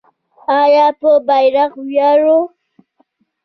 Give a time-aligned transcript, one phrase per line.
[0.61, 2.39] آیا په بیرغ ویاړو؟